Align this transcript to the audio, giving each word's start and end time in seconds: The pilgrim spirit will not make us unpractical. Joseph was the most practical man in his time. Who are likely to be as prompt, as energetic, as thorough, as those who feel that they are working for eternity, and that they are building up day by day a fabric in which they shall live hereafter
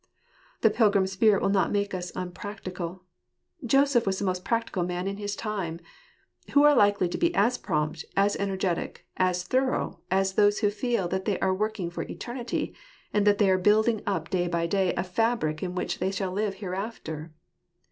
The 0.61 0.71
pilgrim 0.71 1.05
spirit 1.05 1.43
will 1.43 1.51
not 1.51 1.71
make 1.71 1.93
us 1.93 2.11
unpractical. 2.15 3.03
Joseph 3.63 4.07
was 4.07 4.17
the 4.17 4.25
most 4.25 4.43
practical 4.43 4.81
man 4.81 5.05
in 5.07 5.17
his 5.17 5.35
time. 5.35 5.79
Who 6.53 6.63
are 6.63 6.75
likely 6.75 7.07
to 7.07 7.19
be 7.19 7.35
as 7.35 7.59
prompt, 7.59 8.03
as 8.17 8.35
energetic, 8.37 9.05
as 9.17 9.43
thorough, 9.43 9.99
as 10.09 10.33
those 10.33 10.61
who 10.61 10.71
feel 10.71 11.07
that 11.09 11.25
they 11.25 11.37
are 11.39 11.53
working 11.53 11.91
for 11.91 12.01
eternity, 12.01 12.73
and 13.13 13.27
that 13.27 13.37
they 13.37 13.51
are 13.51 13.59
building 13.59 14.01
up 14.07 14.31
day 14.31 14.47
by 14.47 14.65
day 14.65 14.91
a 14.95 15.03
fabric 15.03 15.61
in 15.61 15.75
which 15.75 15.99
they 15.99 16.09
shall 16.09 16.31
live 16.31 16.55
hereafter 16.55 17.31